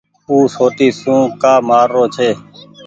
[0.29, 2.29] او سوٽي سون ڪآ مآر رو ڇي۔